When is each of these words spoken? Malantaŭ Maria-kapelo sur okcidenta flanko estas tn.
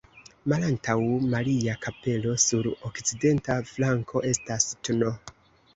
Malantaŭ 0.51 0.95
Maria-kapelo 1.33 2.33
sur 2.47 2.73
okcidenta 2.91 3.61
flanko 3.75 4.27
estas 4.35 4.71
tn. 4.75 5.11